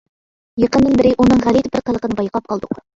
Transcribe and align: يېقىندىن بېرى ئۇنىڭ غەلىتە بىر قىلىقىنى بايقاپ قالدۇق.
يېقىندىن 0.63 0.97
بېرى 1.03 1.13
ئۇنىڭ 1.19 1.45
غەلىتە 1.47 1.75
بىر 1.79 1.87
قىلىقىنى 1.91 2.23
بايقاپ 2.25 2.53
قالدۇق. 2.55 2.79